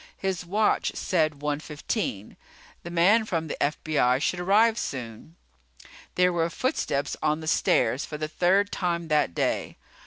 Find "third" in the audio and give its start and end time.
8.27-8.71